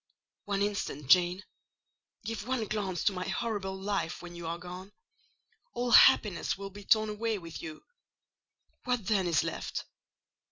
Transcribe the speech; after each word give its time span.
"One 0.45 0.63
instant, 0.63 1.09
Jane. 1.11 1.43
Give 2.25 2.47
one 2.47 2.65
glance 2.65 3.03
to 3.03 3.13
my 3.13 3.27
horrible 3.27 3.79
life 3.79 4.19
when 4.19 4.35
you 4.35 4.47
are 4.47 4.57
gone. 4.57 4.93
All 5.73 5.91
happiness 5.91 6.57
will 6.57 6.71
be 6.71 6.83
torn 6.83 7.09
away 7.09 7.37
with 7.37 7.61
you. 7.61 7.83
What 8.83 9.05
then 9.05 9.27
is 9.27 9.43
left? 9.43 9.85